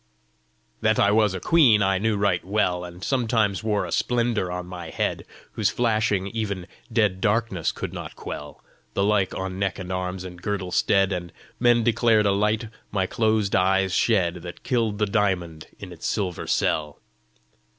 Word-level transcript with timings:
"That 0.81 0.97
I 0.97 1.11
was 1.11 1.35
a 1.35 1.39
queen 1.39 1.83
I 1.83 1.99
knew 1.99 2.17
right 2.17 2.43
well, 2.43 2.83
And 2.83 3.03
sometimes 3.03 3.63
wore 3.63 3.85
a 3.85 3.91
splendour 3.91 4.51
on 4.51 4.65
my 4.65 4.89
head 4.89 5.25
Whose 5.51 5.69
flashing 5.69 6.25
even 6.29 6.65
dead 6.91 7.21
darkness 7.21 7.71
could 7.71 7.93
not 7.93 8.15
quell 8.15 8.63
The 8.95 9.03
like 9.03 9.35
on 9.35 9.59
neck 9.59 9.77
and 9.77 9.91
arms 9.91 10.23
and 10.23 10.41
girdle 10.41 10.71
stead; 10.71 11.11
And 11.13 11.31
men 11.59 11.83
declared 11.83 12.25
a 12.25 12.31
light 12.31 12.67
my 12.89 13.05
closed 13.05 13.55
eyes 13.55 13.93
shed 13.93 14.37
That 14.37 14.63
killed 14.63 14.97
the 14.97 15.05
diamond 15.05 15.67
in 15.77 15.91
its 15.93 16.07
silver 16.07 16.47
cell." 16.47 16.97